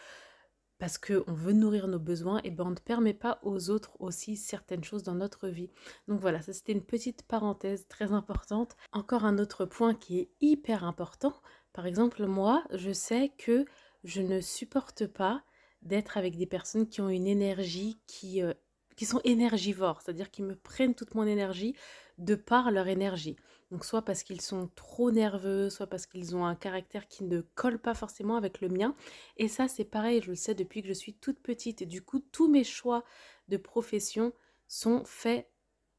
parce 0.77 0.98
qu'on 0.98 1.32
veut 1.32 1.53
nourrir 1.53 1.88
nos 1.88 2.00
besoins, 2.00 2.39
et 2.39 2.48
eh 2.48 2.51
ben 2.51 2.65
on 2.65 2.72
ne 2.72 2.75
permet 2.75 3.13
pas 3.13 3.39
aux 3.44 3.70
autres 3.70 3.96
aussi 4.00 4.36
certaines 4.36 4.84
choses 4.84 5.03
dans 5.03 5.15
notre 5.15 5.48
vie. 5.48 5.70
Donc 6.08 6.20
voilà, 6.20 6.41
ça 6.41 6.51
c'était 6.51 6.74
une 6.74 6.84
petite 6.84 7.24
parenthèse 7.24 7.88
très 7.88 8.12
importante. 8.12 8.75
Encore 8.91 9.24
un 9.24 9.38
autre 9.38 9.65
point 9.65 9.96
qui 9.96 10.20
est 10.20 10.29
hyper 10.41 10.84
important. 10.84 11.34
Par 11.72 11.86
exemple, 11.86 12.25
moi, 12.25 12.63
je 12.74 12.91
sais 12.91 13.32
que 13.38 13.65
je 14.03 14.22
ne 14.22 14.41
supporte 14.41 15.08
pas 15.08 15.44
d'être 15.85 16.17
avec 16.17 16.35
des 16.35 16.45
personnes 16.45 16.87
qui 16.87 17.01
ont 17.01 17.09
une 17.09 17.27
énergie 17.27 17.97
qui, 18.07 18.41
euh, 18.41 18.53
qui 18.95 19.05
sont 19.05 19.21
énergivores, 19.23 20.01
c'est-à-dire 20.01 20.31
qui 20.31 20.41
me 20.41 20.55
prennent 20.55 20.95
toute 20.95 21.15
mon 21.15 21.25
énergie 21.25 21.75
de 22.17 22.35
par 22.35 22.71
leur 22.71 22.87
énergie. 22.87 23.35
Donc 23.71 23.83
soit 23.83 24.03
parce 24.03 24.23
qu'ils 24.23 24.41
sont 24.41 24.69
trop 24.75 25.11
nerveux, 25.11 25.69
soit 25.69 25.87
parce 25.87 26.05
qu'ils 26.05 26.35
ont 26.35 26.45
un 26.45 26.55
caractère 26.55 27.07
qui 27.07 27.23
ne 27.23 27.41
colle 27.41 27.79
pas 27.79 27.93
forcément 27.93 28.35
avec 28.35 28.61
le 28.61 28.69
mien. 28.69 28.95
Et 29.37 29.47
ça, 29.47 29.67
c'est 29.67 29.85
pareil, 29.85 30.21
je 30.21 30.29
le 30.29 30.35
sais 30.35 30.55
depuis 30.55 30.81
que 30.81 30.87
je 30.87 30.93
suis 30.93 31.13
toute 31.13 31.39
petite. 31.39 31.81
Et 31.81 31.85
du 31.85 32.01
coup, 32.01 32.19
tous 32.19 32.47
mes 32.47 32.63
choix 32.63 33.03
de 33.47 33.57
profession 33.57 34.33
sont 34.67 35.03
faits 35.05 35.49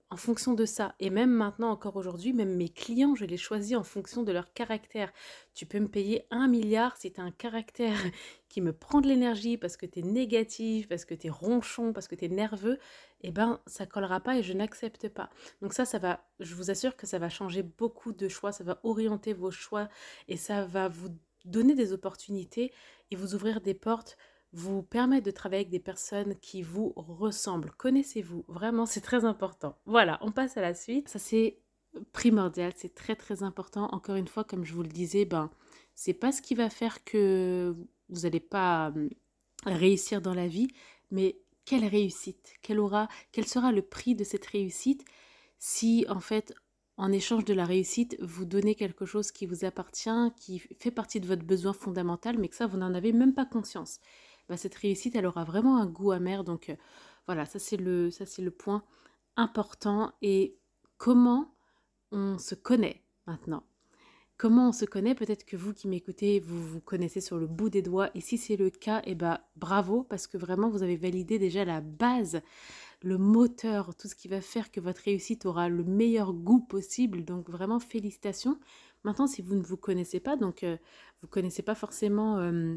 en 0.08 0.16
fonction 0.16 0.54
de 0.54 0.64
ça. 0.64 0.94
Et 1.00 1.10
même 1.10 1.30
maintenant, 1.30 1.70
encore 1.70 1.96
aujourd'hui, 1.96 2.32
même 2.32 2.54
mes 2.54 2.68
clients, 2.68 3.14
je 3.14 3.25
les 3.25 3.36
choisis 3.36 3.76
en 3.76 3.82
fonction 3.82 4.22
de 4.22 4.30
leur 4.30 4.52
caractère. 4.52 5.12
Tu 5.54 5.66
peux 5.66 5.80
me 5.80 5.88
payer 5.88 6.26
un 6.30 6.46
milliard 6.46 6.96
si 6.96 7.12
tu 7.12 7.20
as 7.20 7.25
un 7.25 7.32
caractère 7.32 7.98
qui 8.48 8.60
me 8.60 8.72
prend 8.72 9.00
de 9.00 9.08
l'énergie 9.08 9.56
parce 9.56 9.76
que 9.76 9.86
tu 9.86 10.00
es 10.00 10.02
négatif, 10.02 10.88
parce 10.88 11.04
que 11.04 11.14
tu 11.14 11.26
es 11.26 11.30
ronchon, 11.30 11.92
parce 11.92 12.06
que 12.06 12.14
tu 12.14 12.26
es 12.26 12.28
nerveux. 12.28 12.78
Eh 13.22 13.32
ben, 13.32 13.60
ça 13.66 13.86
collera 13.86 14.20
pas 14.20 14.36
et 14.36 14.42
je 14.42 14.52
n'accepte 14.52 15.08
pas. 15.08 15.30
Donc 15.60 15.72
ça, 15.72 15.84
ça 15.84 15.98
va, 15.98 16.25
je 16.38 16.54
vous 16.54 16.70
assure 16.70 16.96
que 16.96 17.06
ça 17.06 17.18
va 17.18 17.28
changer 17.28 17.62
beaucoup 17.62 18.12
de 18.12 18.28
choix, 18.28 18.52
ça 18.52 18.62
va 18.62 18.78
orienter 18.84 19.32
vos 19.32 19.50
choix 19.50 19.88
et 20.28 20.36
ça 20.36 20.64
va 20.64 20.88
vous 20.88 21.08
donner 21.44 21.75
des 21.75 21.92
opportunités 21.92 22.72
et 23.10 23.16
vous 23.16 23.34
ouvrir 23.34 23.60
des 23.60 23.75
portes 23.75 24.16
vous 24.52 24.82
permettre 24.82 25.26
de 25.26 25.30
travailler 25.30 25.62
avec 25.62 25.70
des 25.70 25.80
personnes 25.80 26.36
qui 26.36 26.62
vous 26.62 26.92
ressemblent. 26.96 27.72
Connaissez-vous, 27.76 28.44
vraiment? 28.48 28.86
C'est 28.86 29.00
très 29.00 29.24
important. 29.24 29.76
Voilà, 29.86 30.18
on 30.22 30.32
passe 30.32 30.56
à 30.56 30.62
la 30.62 30.74
suite. 30.74 31.08
Ça 31.08 31.18
c'est 31.18 31.58
primordial, 32.12 32.72
c'est 32.76 32.94
très 32.94 33.16
très 33.16 33.42
important. 33.42 33.88
Encore 33.92 34.16
une 34.16 34.28
fois, 34.28 34.44
comme 34.44 34.64
je 34.64 34.72
vous 34.74 34.82
le 34.82 34.88
disais, 34.88 35.24
ben 35.24 35.50
c'est 35.94 36.14
pas 36.14 36.32
ce 36.32 36.42
qui 36.42 36.54
va 36.54 36.70
faire 36.70 37.04
que 37.04 37.74
vous 38.08 38.20
n'allez 38.20 38.40
pas 38.40 38.92
hum, 38.94 39.10
réussir 39.64 40.20
dans 40.20 40.34
la 40.34 40.46
vie, 40.46 40.68
mais 41.10 41.38
quelle 41.64 41.86
réussite, 41.86 42.54
quelle 42.62 42.78
aura, 42.78 43.08
quel 43.32 43.46
sera 43.46 43.72
le 43.72 43.82
prix 43.82 44.14
de 44.14 44.24
cette 44.24 44.46
réussite 44.46 45.04
si 45.58 46.06
en 46.08 46.20
fait 46.20 46.54
en 46.98 47.12
échange 47.12 47.44
de 47.44 47.54
la 47.54 47.64
réussite, 47.64 48.16
vous 48.22 48.44
donnez 48.44 48.74
quelque 48.74 49.04
chose 49.04 49.30
qui 49.30 49.46
vous 49.46 49.64
appartient, 49.64 50.32
qui 50.40 50.58
fait 50.58 50.90
partie 50.90 51.20
de 51.20 51.26
votre 51.26 51.44
besoin 51.44 51.72
fondamental, 51.74 52.38
mais 52.38 52.48
que 52.48 52.56
ça, 52.56 52.66
vous 52.66 52.78
n'en 52.78 52.94
avez 52.94 53.12
même 53.12 53.34
pas 53.34 53.44
conscience? 53.44 54.00
Bah, 54.48 54.56
cette 54.56 54.74
réussite, 54.74 55.16
elle 55.16 55.26
aura 55.26 55.44
vraiment 55.44 55.78
un 55.78 55.86
goût 55.86 56.12
amer. 56.12 56.44
Donc 56.44 56.70
euh, 56.70 56.76
voilà, 57.26 57.46
ça 57.46 57.58
c'est 57.58 57.76
le, 57.76 58.10
ça 58.10 58.24
le 58.38 58.50
point 58.50 58.82
important. 59.36 60.12
Et 60.22 60.58
comment 60.98 61.54
on 62.12 62.38
se 62.38 62.54
connaît 62.54 63.02
maintenant? 63.26 63.64
Comment 64.38 64.68
on 64.68 64.72
se 64.72 64.84
connaît? 64.84 65.14
Peut-être 65.14 65.46
que 65.46 65.56
vous 65.56 65.72
qui 65.72 65.88
m'écoutez, 65.88 66.40
vous 66.40 66.62
vous 66.62 66.80
connaissez 66.80 67.22
sur 67.22 67.38
le 67.38 67.46
bout 67.46 67.70
des 67.70 67.80
doigts. 67.80 68.10
Et 68.14 68.20
si 68.20 68.36
c'est 68.36 68.56
le 68.56 68.68
cas, 68.68 69.00
eh 69.04 69.14
ben, 69.14 69.38
bravo, 69.56 70.02
parce 70.04 70.26
que 70.26 70.36
vraiment, 70.36 70.68
vous 70.68 70.82
avez 70.82 70.96
validé 70.96 71.38
déjà 71.38 71.64
la 71.64 71.80
base, 71.80 72.42
le 73.02 73.16
moteur, 73.16 73.94
tout 73.96 74.08
ce 74.08 74.14
qui 74.14 74.28
va 74.28 74.42
faire 74.42 74.70
que 74.70 74.80
votre 74.80 75.00
réussite 75.02 75.46
aura 75.46 75.70
le 75.70 75.84
meilleur 75.84 76.34
goût 76.34 76.60
possible. 76.60 77.24
Donc 77.24 77.48
vraiment, 77.48 77.80
félicitations. 77.80 78.60
Maintenant, 79.04 79.26
si 79.26 79.40
vous 79.40 79.54
ne 79.54 79.62
vous 79.62 79.78
connaissez 79.78 80.20
pas, 80.20 80.36
donc 80.36 80.64
euh, 80.64 80.76
vous 81.22 81.28
ne 81.28 81.32
connaissez 81.32 81.62
pas 81.62 81.74
forcément... 81.74 82.38
Euh, 82.38 82.76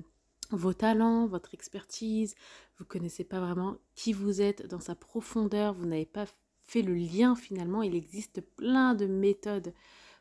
vos 0.52 0.74
talents, 0.74 1.28
votre 1.28 1.54
expertise, 1.54 2.36
vous 2.78 2.86
connaissez 2.86 3.24
pas 3.24 3.40
vraiment 3.40 3.78
qui 3.96 4.14
vous 4.14 4.42
êtes 4.42 4.66
dans 4.68 4.80
sa 4.80 4.96
profondeur, 4.96 5.74
vous 5.74 5.86
n'avez 5.86 6.06
pas 6.06 6.26
fait 6.64 6.82
le 6.82 6.96
lien 6.96 7.36
finalement, 7.36 7.82
il 7.82 7.96
existe 7.96 8.42
plein 8.42 8.94
de 8.94 9.06
méthodes 9.06 9.74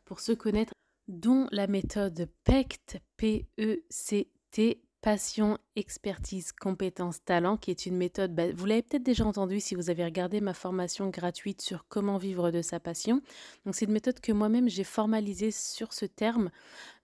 pour 0.05 0.21
se 0.21 0.33
connaître, 0.33 0.73
dont 1.07 1.47
la 1.53 1.67
méthode 1.67 2.29
PECT, 2.45 2.99
P-E-C-T, 3.17 4.83
passion, 5.09 5.57
expertise, 5.75 6.53
compétence, 6.53 7.25
talent, 7.25 7.57
qui 7.57 7.71
est 7.71 7.87
une 7.87 7.97
méthode, 7.97 8.35
bah, 8.35 8.53
vous 8.55 8.67
l'avez 8.67 8.83
peut-être 8.83 9.03
déjà 9.03 9.25
entendu 9.25 9.59
si 9.59 9.75
vous 9.75 9.89
avez 9.89 10.05
regardé 10.05 10.43
ma 10.43 10.53
formation 10.53 11.09
gratuite 11.09 11.63
sur 11.63 11.87
comment 11.89 12.19
vivre 12.19 12.51
de 12.51 12.61
sa 12.61 12.79
passion. 12.79 13.23
Donc 13.65 13.75
c'est 13.75 13.87
une 13.87 13.93
méthode 13.93 14.21
que 14.21 14.33
moi-même 14.33 14.69
j'ai 14.69 14.85
formalisée 14.85 15.51
sur 15.51 15.95
ce 15.95 16.05
terme. 16.05 16.51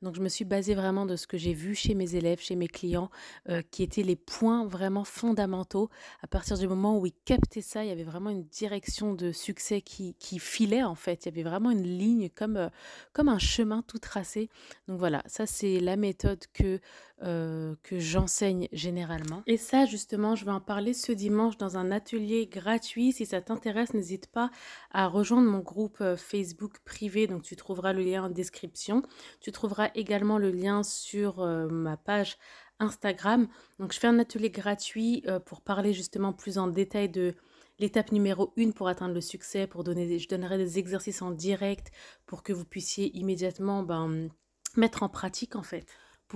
Donc 0.02 0.16
je 0.16 0.20
me 0.20 0.28
suis 0.28 0.44
basée 0.44 0.74
vraiment 0.74 1.06
de 1.06 1.16
ce 1.16 1.26
que 1.26 1.38
j'ai 1.38 1.54
vu 1.54 1.74
chez 1.74 1.94
mes 1.94 2.14
élèves, 2.14 2.40
chez 2.40 2.56
mes 2.56 2.68
clients, 2.68 3.10
euh, 3.48 3.62
qui 3.70 3.82
étaient 3.82 4.02
les 4.02 4.16
points 4.16 4.66
vraiment 4.66 5.04
fondamentaux. 5.04 5.88
À 6.22 6.26
partir 6.26 6.58
du 6.58 6.68
moment 6.68 6.98
où 6.98 7.06
ils 7.06 7.14
captaient 7.24 7.62
ça, 7.62 7.84
il 7.84 7.88
y 7.88 7.92
avait 7.92 8.02
vraiment 8.02 8.28
une 8.28 8.44
direction 8.44 9.14
de 9.14 9.32
succès 9.32 9.80
qui, 9.80 10.14
qui 10.16 10.38
filait 10.38 10.82
en 10.82 10.94
fait. 10.94 11.24
Il 11.24 11.28
y 11.30 11.32
avait 11.32 11.48
vraiment 11.48 11.70
une 11.70 11.86
ligne 11.86 12.28
comme, 12.28 12.58
euh, 12.58 12.68
comme 13.14 13.30
un 13.30 13.38
chemin 13.38 13.80
tout 13.80 13.98
tracé. 13.98 14.50
Donc 14.88 14.98
voilà, 14.98 15.22
ça 15.26 15.46
c'est 15.46 15.80
la 15.80 15.96
méthode 15.96 16.44
que, 16.52 16.80
euh, 17.22 17.74
que 17.82 17.93
j'enseigne 17.98 18.68
généralement. 18.72 19.42
Et 19.46 19.56
ça 19.56 19.86
justement, 19.86 20.34
je 20.34 20.44
vais 20.44 20.50
en 20.50 20.60
parler 20.60 20.94
ce 20.94 21.12
dimanche 21.12 21.56
dans 21.56 21.76
un 21.76 21.90
atelier 21.90 22.46
gratuit. 22.46 23.12
Si 23.12 23.26
ça 23.26 23.40
t'intéresse, 23.40 23.94
n'hésite 23.94 24.26
pas 24.28 24.50
à 24.90 25.06
rejoindre 25.08 25.50
mon 25.50 25.60
groupe 25.60 26.02
Facebook 26.16 26.78
privé. 26.84 27.26
Donc 27.26 27.42
tu 27.42 27.56
trouveras 27.56 27.92
le 27.92 28.02
lien 28.02 28.24
en 28.24 28.30
description. 28.30 29.02
Tu 29.40 29.52
trouveras 29.52 29.90
également 29.94 30.38
le 30.38 30.50
lien 30.50 30.82
sur 30.82 31.40
euh, 31.40 31.68
ma 31.68 31.96
page 31.96 32.36
Instagram. 32.78 33.48
Donc 33.78 33.92
je 33.92 33.98
fais 33.98 34.06
un 34.06 34.18
atelier 34.18 34.50
gratuit 34.50 35.22
euh, 35.26 35.38
pour 35.38 35.60
parler 35.60 35.92
justement 35.92 36.32
plus 36.32 36.58
en 36.58 36.68
détail 36.68 37.08
de 37.08 37.34
l'étape 37.78 38.12
numéro 38.12 38.52
1 38.58 38.70
pour 38.70 38.88
atteindre 38.88 39.14
le 39.14 39.20
succès, 39.20 39.66
pour 39.66 39.84
donner, 39.84 40.18
je 40.18 40.28
donnerai 40.28 40.58
des 40.58 40.78
exercices 40.78 41.22
en 41.22 41.30
direct 41.30 41.90
pour 42.26 42.42
que 42.42 42.52
vous 42.52 42.64
puissiez 42.64 43.16
immédiatement 43.16 43.82
ben, 43.82 44.28
mettre 44.76 45.02
en 45.02 45.08
pratique 45.08 45.56
en 45.56 45.62
fait, 45.62 45.86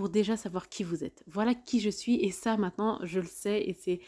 déjà 0.06 0.36
savoir 0.36 0.68
qui 0.68 0.84
vous 0.84 1.02
êtes. 1.02 1.24
Voilà 1.26 1.56
qui 1.56 1.80
je 1.80 1.90
suis 1.90 2.22
et 2.24 2.30
ça 2.30 2.56
maintenant 2.56 3.00
je 3.02 3.18
le 3.18 3.26
sais 3.26 3.60
et 3.62 3.72
c'est 3.72 4.00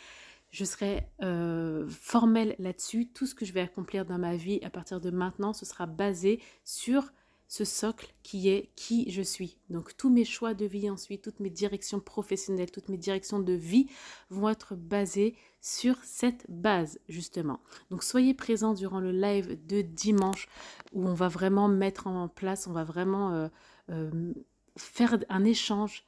je 0.51 0.65
serai 0.65 1.09
euh, 1.23 1.89
formelle 1.89 2.57
là-dessus. 2.59 3.09
Tout 3.09 3.27
ce 3.27 3.35
que 3.35 3.45
je 3.45 3.53
vais 3.53 3.61
accomplir 3.61 4.05
dans 4.05 4.19
ma 4.19 4.37
vie 4.37 4.61
à 4.63 4.71
partir 4.71 5.01
de 5.01 5.11
maintenant, 5.11 5.53
ce 5.53 5.65
sera 5.65 5.87
basé 5.87 6.41
sur 6.65 7.13
ce 7.51 7.65
socle 7.65 8.15
qui 8.23 8.49
est 8.49 8.71
qui 8.77 9.11
je 9.11 9.23
suis. 9.23 9.59
Donc 9.71 9.97
tous 9.97 10.09
mes 10.09 10.25
choix 10.25 10.55
de 10.55 10.65
vie 10.67 10.89
ensuite, 10.89 11.23
toutes 11.23 11.41
mes 11.41 11.51
directions 11.51 11.99
professionnelles, 11.99 12.71
toutes 12.71 12.89
mes 12.89 12.97
directions 12.97 13.41
de 13.41 13.53
vie 13.53 13.89
vont 14.29 14.49
être 14.49 14.77
basées 14.77 15.35
sur 15.61 15.97
cette 16.05 16.47
base 16.49 17.01
justement. 17.09 17.59
Donc 17.91 18.05
soyez 18.05 18.35
présents 18.35 18.73
durant 18.73 19.01
le 19.01 19.11
live 19.11 19.59
de 19.67 19.83
dimanche 19.83 20.47
où 20.93 21.09
on 21.09 21.15
va 21.15 21.27
vraiment 21.27 21.67
mettre 21.67 22.07
en 22.07 22.29
place, 22.29 22.69
on 22.69 22.73
va 22.73 22.85
vraiment 22.85 23.33
euh, 23.33 23.49
euh, 23.91 24.33
faire 24.77 25.19
un 25.29 25.45
échange 25.45 26.05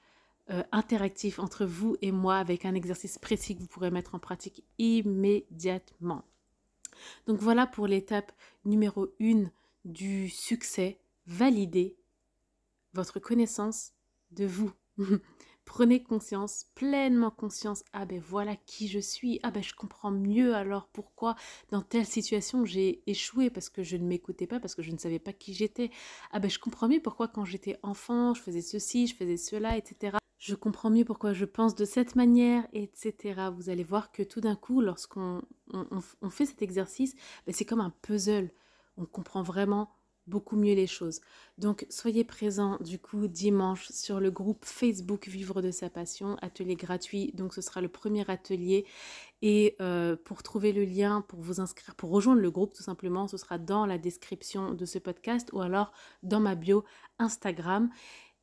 euh, 0.51 0.63
interactif 0.73 1.39
entre 1.39 1.65
vous 1.65 1.97
et 2.03 2.13
moi 2.13 2.37
avec 2.37 2.65
un 2.65 2.75
exercice 2.75 3.19
précis 3.19 3.55
que 3.55 3.61
vous 3.61 3.69
pourrez 3.69 3.91
mettre 3.91 4.15
en 4.15 4.19
pratique 4.19 4.65
immédiatement. 4.79 6.25
Donc 7.27 7.39
voilà 7.39 7.67
pour 7.67 7.87
l'étape 7.87 8.33
numéro 8.65 9.09
1 9.21 9.45
du 9.85 10.29
succès 10.29 10.99
valider 11.27 11.97
votre 12.93 13.21
connaissance 13.21 13.93
de 14.31 14.45
vous. 14.47 14.73
Prenez 15.65 16.03
conscience, 16.03 16.67
pleinement 16.75 17.31
conscience, 17.31 17.85
ah 17.93 18.05
ben 18.05 18.21
voilà 18.21 18.57
qui 18.57 18.89
je 18.89 18.99
suis, 18.99 19.39
ah 19.43 19.51
ben 19.51 19.63
je 19.63 19.75
comprends 19.75 20.11
mieux 20.11 20.55
alors 20.55 20.89
pourquoi 20.89 21.37
dans 21.71 21.83
telle 21.83 22.05
situation 22.05 22.65
j'ai 22.65 23.03
échoué 23.07 23.49
parce 23.49 23.69
que 23.69 23.83
je 23.83 23.97
ne 23.97 24.05
m'écoutais 24.05 24.47
pas, 24.47 24.61
parce 24.61 24.75
que 24.75 24.83
je 24.83 24.91
ne 24.91 24.99
savais 24.99 25.21
pas 25.21 25.33
qui 25.33 25.55
j'étais, 25.55 25.91
ah 26.33 26.41
ben 26.41 26.51
je 26.51 26.59
comprends 26.59 26.89
mieux 26.89 27.01
pourquoi 27.01 27.29
quand 27.29 27.45
j'étais 27.45 27.79
enfant 27.83 28.35
je 28.35 28.43
faisais 28.43 28.61
ceci, 28.61 29.07
je 29.07 29.15
faisais 29.15 29.37
cela, 29.37 29.77
etc. 29.77 30.19
Je 30.43 30.57
comprends 30.57 30.91
mieux 30.91 31.05
pourquoi 31.05 31.33
je 31.35 31.45
pense 31.45 31.77
de 31.77 31.85
cette 31.85 32.17
manière, 32.17 32.67
etc. 32.73 33.51
Vous 33.55 33.71
allez 33.71 33.85
voir 33.85 34.11
que 34.11 34.25
tout 34.25 34.41
d'un 34.41 34.57
coup, 34.57 34.81
lorsqu'on 34.81 35.41
on, 35.73 36.31
fait 36.31 36.47
cet 36.47 36.63
exercice, 36.63 37.15
ben 37.47 37.55
c'est 37.55 37.65
comme 37.65 37.81
un 37.81 37.95
puzzle. 38.03 38.51
On 38.97 39.07
comprend 39.07 39.45
vraiment 39.45 39.95
beaucoup 40.27 40.57
mieux 40.57 40.75
les 40.75 40.87
choses. 40.87 41.21
Donc 41.59 41.87
soyez 41.91 42.25
présents 42.25 42.79
du 42.81 42.99
coup 42.99 43.29
dimanche 43.29 43.89
sur 43.91 44.21
le 44.21 44.31
groupe 44.31 44.65
Facebook 44.65 45.29
Vivre 45.29 45.63
de 45.63 45.71
sa 45.71 45.91
passion, 45.91 46.37
atelier 46.43 46.77
gratuit. 46.77 47.33
Donc 47.35 47.55
ce 47.55 47.61
sera 47.61 47.81
le 47.81 47.89
premier 47.89 48.29
atelier 48.31 48.87
et 49.43 49.77
euh, 49.81 50.17
pour 50.25 50.43
trouver 50.43 50.73
le 50.73 50.85
lien 50.85 51.21
pour 51.23 51.41
vous 51.41 51.61
inscrire, 51.61 51.95
pour 51.95 52.11
rejoindre 52.11 52.41
le 52.41 52.51
groupe 52.51 52.75
tout 52.75 52.83
simplement, 52.83 53.29
ce 53.29 53.37
sera 53.37 53.59
dans 53.59 53.87
la 53.87 53.99
description 53.99 54.75
de 54.75 54.85
ce 54.85 54.99
podcast 54.99 55.51
ou 55.53 55.61
alors 55.61 55.93
dans 56.23 56.41
ma 56.41 56.55
bio 56.55 56.85
Instagram. 57.19 57.91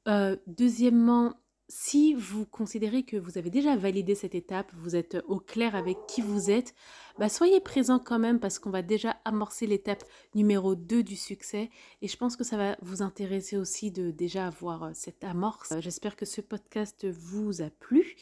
Euh, 0.08 0.38
deuxièmement, 0.48 1.36
si 1.70 2.16
vous 2.16 2.46
considérez 2.48 3.04
que 3.04 3.16
vous 3.16 3.38
avez 3.38 3.52
déjà 3.52 3.76
validé 3.76 4.16
cette 4.16 4.34
étape, 4.34 4.72
vous 4.76 4.96
êtes 4.96 5.20
au 5.28 5.40
clair 5.40 5.76
avec 5.76 5.98
qui 6.08 6.22
vous 6.22 6.50
êtes, 6.50 6.74
bah 7.20 7.30
soyez 7.30 7.60
présent 7.60 8.00
quand 8.00 8.18
même 8.18 8.40
parce 8.40 8.58
qu'on 8.58 8.72
va 8.72 8.82
déjà 8.82 9.18
amorcer 9.24 9.68
l'étape 9.68 10.04
numéro 10.34 10.74
2 10.74 11.04
du 11.04 11.16
succès 11.16 11.70
et 12.02 12.08
je 12.08 12.18
pense 12.18 12.36
que 12.36 12.44
ça 12.44 12.58
va 12.58 12.76
vous 12.82 13.04
intéresser 13.04 13.56
aussi 13.56 13.92
de 13.92 14.10
déjà 14.10 14.48
avoir 14.48 14.84
euh, 14.84 14.92
cette 14.94 15.24
amorce. 15.24 15.74
Euh, 15.74 15.80
j'espère 15.80 16.16
que 16.16 16.26
ce 16.26 16.42
podcast 16.42 17.06
vous 17.08 17.62
a 17.62 17.70
plu 17.70 18.16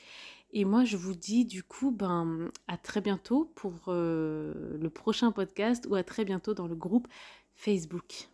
et 0.51 0.65
moi 0.65 0.83
je 0.83 0.97
vous 0.97 1.15
dis 1.15 1.45
du 1.45 1.63
coup 1.63 1.91
ben 1.91 2.51
à 2.67 2.75
très 2.75 2.99
bientôt 2.99 3.49
pour 3.55 3.73
euh, 3.87 4.77
le 4.77 4.89
prochain 4.89 5.31
podcast 5.31 5.87
ou 5.89 5.95
à 5.95 6.03
très 6.03 6.25
bientôt 6.25 6.53
dans 6.53 6.67
le 6.67 6.75
groupe 6.75 7.07
Facebook. 7.55 8.27